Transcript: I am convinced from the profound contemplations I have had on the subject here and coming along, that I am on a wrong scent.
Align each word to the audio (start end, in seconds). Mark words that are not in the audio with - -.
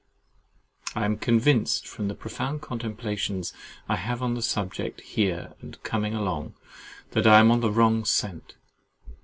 I 0.95 1.05
am 1.05 1.19
convinced 1.19 1.87
from 1.87 2.07
the 2.07 2.15
profound 2.15 2.63
contemplations 2.63 3.53
I 3.87 3.97
have 3.97 4.17
had 4.17 4.25
on 4.25 4.33
the 4.33 4.41
subject 4.41 5.01
here 5.01 5.53
and 5.61 5.77
coming 5.83 6.15
along, 6.15 6.55
that 7.11 7.27
I 7.27 7.39
am 7.39 7.51
on 7.51 7.63
a 7.63 7.69
wrong 7.69 8.03
scent. 8.05 8.55